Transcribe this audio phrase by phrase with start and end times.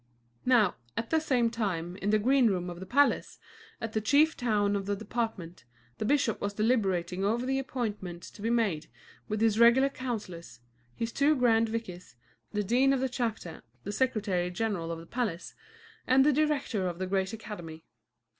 [0.47, 3.37] Now, at the same time, in the green room of the palace,
[3.79, 5.63] at the chief town of the department,
[5.99, 8.87] the bishop was deliberating over the appointments to be made
[9.27, 10.59] with his regular councillors,
[10.95, 12.15] his two grand vicars,
[12.51, 15.53] the dean of the chapter, the secretary general of the palace,
[16.07, 17.85] and the director of the great academy.